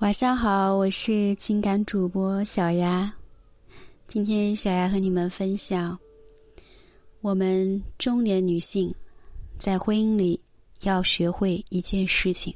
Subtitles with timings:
[0.00, 3.12] 晚上好，我是情感主播小丫。
[4.06, 5.98] 今天小丫和你们分享，
[7.20, 8.94] 我们中年女性
[9.58, 10.40] 在婚姻里
[10.82, 12.54] 要学会一件事情：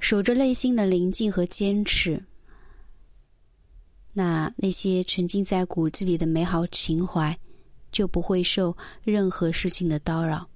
[0.00, 2.22] 守着内心的宁静和坚持。
[4.12, 7.34] 那那些沉浸在骨子里的美好情怀，
[7.90, 10.46] 就不会受任何事情的叨扰。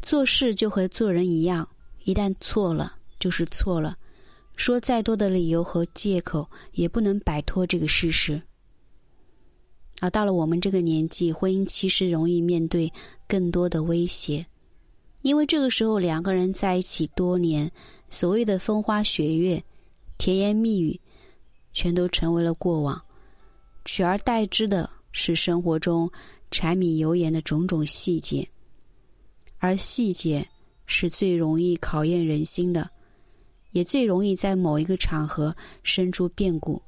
[0.00, 1.68] 做事就和做人一样，
[2.04, 3.96] 一旦错了就是错了，
[4.56, 8.40] 说再多的理由和借口也不能摆脱这个事实。
[10.00, 12.92] 而到了我们这个年纪，婚姻其实容易面对
[13.26, 14.46] 更多的威胁，
[15.22, 17.70] 因为这个时候两个人在一起多年，
[18.08, 19.62] 所谓的风花雪月、
[20.16, 20.98] 甜言蜜语，
[21.72, 23.02] 全都成为了过往，
[23.84, 26.08] 取而代之的是生活中
[26.52, 28.48] 柴米油盐的种种细节。
[29.58, 30.46] 而细节
[30.86, 32.88] 是最容易考验人心的，
[33.72, 36.80] 也最容易在某一个场合生出变故。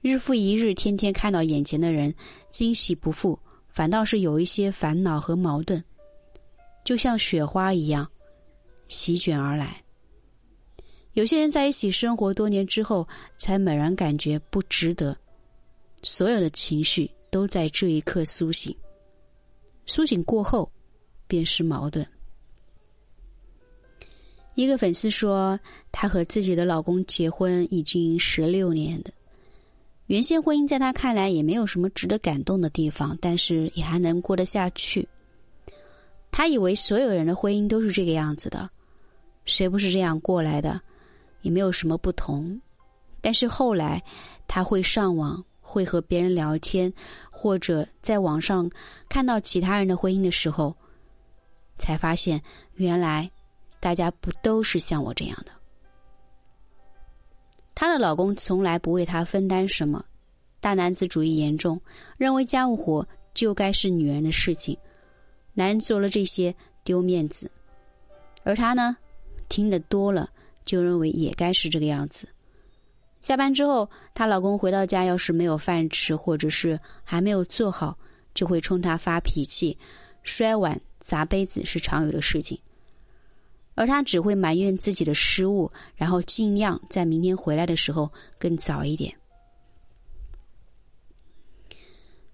[0.00, 2.14] 日复一日，天天看到眼前的人
[2.50, 5.82] 惊喜不复，反倒是有一些烦恼和矛盾，
[6.84, 8.10] 就像雪花一样
[8.88, 9.82] 席卷而来。
[11.14, 15.14] 有些人在一起生活多年之后，才猛然感觉不值得，
[16.02, 18.74] 所有的情绪都在这一刻苏醒。
[19.92, 20.70] 苏醒过后，
[21.26, 22.06] 便是矛盾。
[24.54, 25.58] 一个粉丝说，
[25.90, 29.12] 她和自己的老公结婚已经十六年的，
[30.06, 35.08] 原先婚姻在她看来也没有什么值得感动的地方，但是也还能过得下去。
[36.30, 38.70] 她以为所有人的婚姻都是这个样子的，
[39.44, 40.80] 谁不是这样过来的，
[41.42, 42.60] 也没有什么不同。
[43.20, 44.00] 但是后来，
[44.46, 45.44] 她会上网。
[45.70, 46.92] 会和别人聊天，
[47.30, 48.68] 或者在网上
[49.08, 50.74] 看到其他人的婚姻的时候，
[51.78, 52.42] 才发现
[52.74, 53.30] 原来
[53.78, 55.52] 大家不都是像我这样的。
[57.72, 60.04] 她的老公从来不为她分担什么，
[60.58, 61.80] 大男子主义严重，
[62.18, 64.76] 认为家务活就该是女人的事情，
[65.54, 66.52] 男人做了这些
[66.82, 67.48] 丢面子。
[68.42, 68.96] 而她呢，
[69.48, 70.28] 听得多了，
[70.64, 72.28] 就认为也该是这个样子。
[73.20, 77.96] 下班之后，她老公回到家，要是没有饭吃，或者是还没有做好，
[78.34, 79.76] 就会冲她发脾气，
[80.22, 82.58] 摔碗砸杯子是常有的事情。
[83.74, 89.14] 而她只会埋怨自己的失误，然后尽量在明天回来的时候更早一点。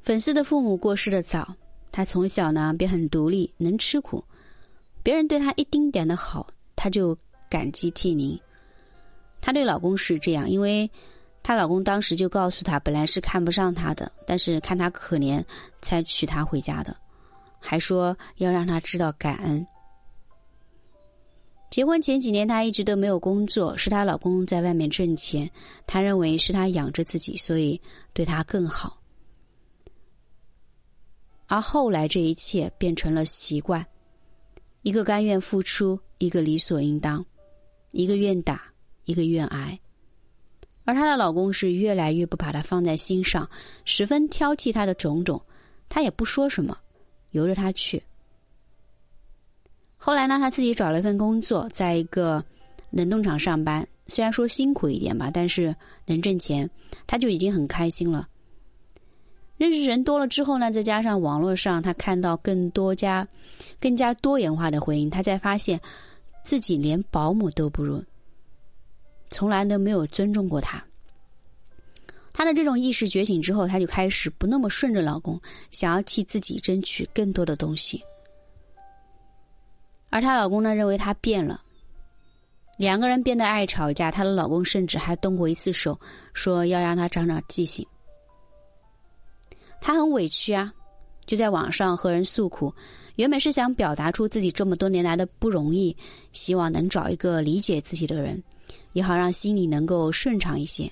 [0.00, 1.52] 粉丝的父母过世的早，
[1.90, 4.24] 她从小呢便很独立，能吃苦，
[5.02, 7.16] 别人对她一丁点的好，她就
[7.50, 8.38] 感激涕零。
[9.40, 10.90] 她对老公是这样，因为
[11.42, 15.44] 她老公当时就告诉她，本来是看不上她的，但是看她可怜，
[15.80, 16.96] 才娶她回家的，
[17.60, 19.66] 还说要让她知道感恩。
[21.68, 25.50] 结婚前几年，她一直都没有工作，是她老公在外面挣钱，
[25.86, 27.80] 她认为是他养着自己，所以
[28.12, 28.98] 对她更好。
[31.48, 33.84] 而后来，这一切变成了习惯，
[34.82, 37.24] 一个甘愿付出，一个理所应当，
[37.92, 38.62] 一个愿打。
[39.06, 39.80] 一个愿挨，
[40.84, 43.48] 而她的老公是越来越不把她放在心上，
[43.84, 45.40] 十分挑剔她的种种，
[45.88, 46.76] 她也不说什么，
[47.30, 48.02] 由着她去。
[49.96, 52.44] 后来呢，她自己找了一份工作，在一个
[52.90, 55.74] 冷冻厂上班，虽然说辛苦一点吧，但是
[56.04, 56.68] 能挣钱，
[57.06, 58.28] 她就已经很开心了。
[59.56, 63.26] 认识人多了之后呢，再加上网络上她看到更多家、
[63.80, 65.80] 更加多元化的婚姻，她才发现
[66.42, 68.04] 自己连保姆都不如。
[69.30, 70.82] 从来都没有尊重过她。
[72.32, 78.02] 她的这种意识觉醒之后，她就开始不那么顺着老公，想要替自己争取更多的东西。
[80.10, 81.62] 而她老公呢，认为她变了，
[82.76, 84.10] 两个人变得爱吵架。
[84.10, 85.98] 她的老公甚至还动过一次手，
[86.34, 87.86] 说要让她长长记性。
[89.80, 90.72] 她很委屈啊，
[91.24, 92.72] 就在网上和人诉苦，
[93.16, 95.96] 原本是想表达出自己这么多年来的不容易，
[96.32, 98.42] 希望能找一个理解自己的人。
[98.96, 100.90] 也好让心里能够顺畅一些，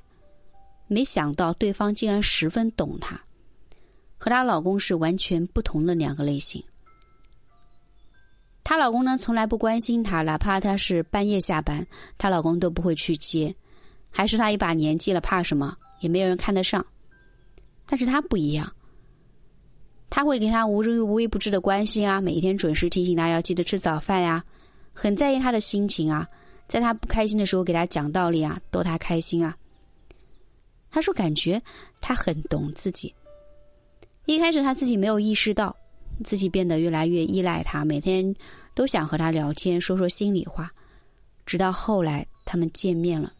[0.88, 3.18] 没想到对方竟然十分懂她，
[4.18, 6.62] 和她老公是完全不同的两个类型。
[8.62, 11.86] 她老公呢，从来不关心她，哪怕她是半夜下班，
[12.18, 13.54] 她老公都不会去接，
[14.10, 15.74] 还是她一把年纪了，怕什么？
[16.00, 16.84] 也没有人看得上。
[17.86, 18.70] 但是她不一样，
[20.10, 24.44] 他会给她无无微不至的关心啊，每一天准时提醒她要记得吃早饭呀，
[24.92, 26.28] 很在意她的心情啊。
[26.74, 29.56] 在他不开心的时候，给他讲道理啊，逗他开心啊。
[30.90, 31.62] 他说：“感觉
[32.00, 33.14] 他很懂自己。
[34.26, 35.72] 一开始他自己没有意识到，
[36.24, 38.34] 自己变得越来越依赖他，每天
[38.74, 40.68] 都想和他聊天，说说心里话。
[41.46, 43.32] 直到后来，他们见面了。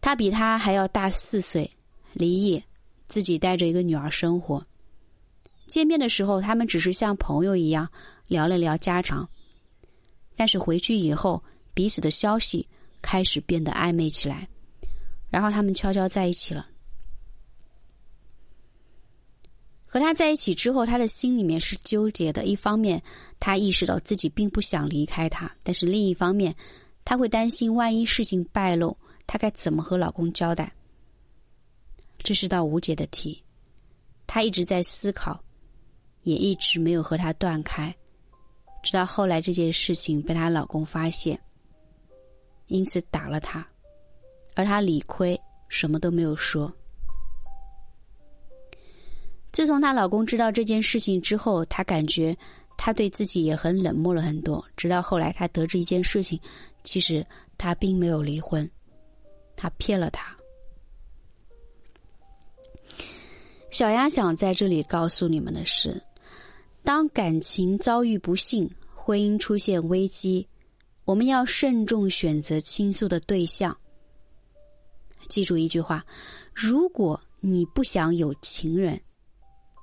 [0.00, 1.68] 他比他还要大四岁，
[2.12, 2.62] 离异，
[3.08, 4.64] 自己带着一个女儿生活。
[5.66, 7.90] 见面的时候，他们只是像朋友一样
[8.28, 9.28] 聊了聊家常。
[10.38, 11.42] 但是回去以后，
[11.74, 12.64] 彼此的消息
[13.02, 14.48] 开始变得暧昧起来，
[15.30, 16.64] 然后他们悄悄在一起了。
[19.84, 22.44] 和他在一起之后，他的心里面是纠结的。
[22.44, 23.02] 一方面，
[23.40, 26.54] 他意识到自己并不想离开他；但是另一方面，
[27.04, 28.96] 他会担心万一事情败露，
[29.26, 30.72] 他该怎么和老公交代？
[32.18, 33.42] 这是道无解的题。
[34.24, 35.42] 他一直在思考，
[36.22, 37.92] 也一直没有和他断开，
[38.82, 41.38] 直到后来这件事情被她老公发现，
[42.66, 43.66] 因此打了他，
[44.54, 45.38] 而他理亏，
[45.68, 46.72] 什么都没有说。
[49.50, 52.36] 自从她老公知道这件事情之后，她感觉
[52.76, 54.64] 她对自己也很冷漠了很多。
[54.76, 56.38] 直到后来，她得知一件事情，
[56.84, 57.26] 其实
[57.56, 58.70] 她并没有离婚，
[59.56, 60.36] 她骗了她。
[63.70, 66.00] 小丫想在这里告诉你们的是：
[66.88, 70.48] 当感情遭遇不幸，婚姻出现危机，
[71.04, 73.76] 我们要慎重选择倾诉的对象。
[75.28, 76.02] 记住一句话：
[76.54, 78.98] 如果你不想有情人。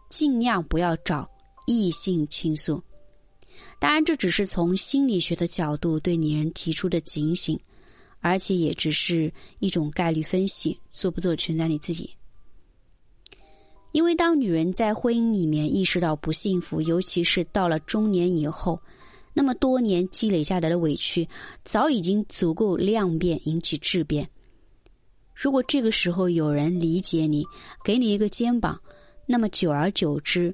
[0.09, 1.29] 尽量不要找
[1.67, 2.81] 异性倾诉，
[3.79, 7.59] 当然这只是从心理学的角度对女人提出的警醒，
[8.19, 12.09] 而且也只是一种概率分析，做不做全在你自己。
[13.95, 18.77] 因为当女人在婚姻里面意识到不幸福，尤其是到了中年以后，
[19.33, 21.25] 那么多年积累下来的委屈
[21.63, 24.29] 早已经足够量变引起质变。
[25.33, 27.45] 如果这个时候有人理解你，
[27.85, 28.77] 给你一个肩膀。
[29.25, 30.53] 那么久而久之，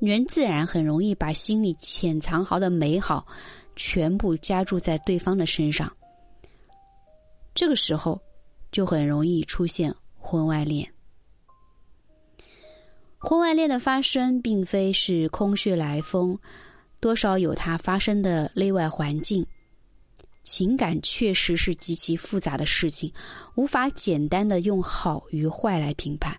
[0.00, 3.24] 女人自然很容易把心里潜藏好的美好，
[3.76, 5.88] 全部加注在对方的身上。
[7.54, 8.20] 这个时候，
[8.72, 10.84] 就很容易出现婚外恋。
[13.24, 16.36] 婚外恋的发生，并非是空穴来风，
[16.98, 19.46] 多少有它发生的内外环境。
[20.42, 23.12] 情感确实是极其复杂的事情，
[23.54, 26.36] 无法简单的用好与坏来评判。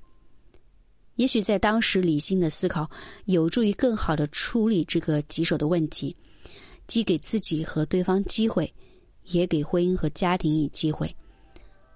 [1.15, 2.89] 也许在当时理性的思考，
[3.25, 6.13] 有助于更好的处理这个棘手的问题，
[6.85, 8.69] 既给自己和对方机会，
[9.27, 11.15] 也给婚姻和家庭以机会，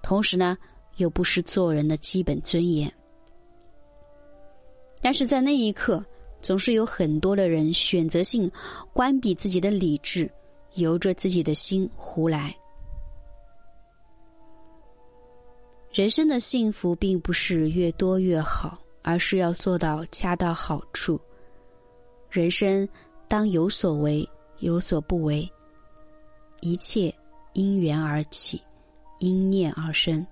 [0.02, 0.56] 同时呢，
[0.96, 2.90] 又不失做人的基本尊严。
[5.00, 6.04] 但是在那一刻，
[6.42, 8.50] 总是有很多的人选择性
[8.92, 10.30] 关闭自己的理智，
[10.74, 12.54] 由着自己的心胡来。
[15.92, 18.78] 人生的幸福并不是越多越好。
[19.00, 21.18] 而是要做到恰到好处。
[22.28, 22.86] 人生
[23.26, 24.28] 当有所为，
[24.58, 25.50] 有所不为。
[26.60, 27.14] 一切
[27.54, 28.60] 因缘而起，
[29.18, 30.26] 因念而生。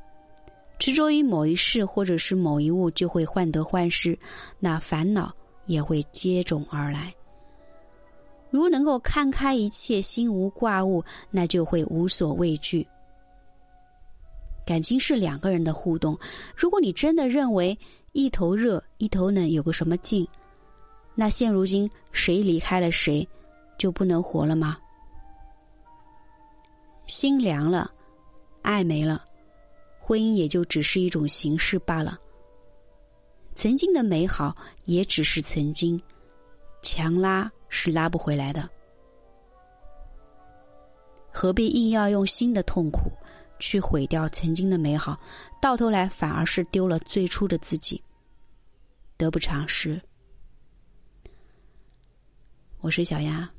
[0.79, 4.19] 执着于某一事或者是某一物，就会患得患失，
[4.59, 5.35] 那烦恼
[5.67, 7.15] 也会接踵而来。
[8.51, 12.87] 如能够看开一切，心无挂物，那就会无所畏惧。
[14.65, 16.19] 感情是两个人的互动，
[16.57, 17.79] 如果你真的认为。
[18.13, 20.27] 一头热，一头冷，有个什么劲？
[21.15, 23.29] 那现如今谁离开了谁，
[23.77, 24.79] 就不能活了吗？
[27.07, 27.91] 心凉了，
[28.63, 29.23] 爱没了，
[30.07, 32.17] 婚姻也就只是一种形式罢了。
[33.57, 36.01] 曾经的美好也只是曾经，
[36.81, 38.71] 强拉是拉不回来的。
[41.33, 43.11] 何必硬要用新的痛苦
[43.59, 45.19] 去毁掉曾经的美好？
[45.61, 48.01] 到头来反而是丢了最初的自己。
[49.17, 50.01] 得不偿失。
[52.79, 53.56] 我是小丫。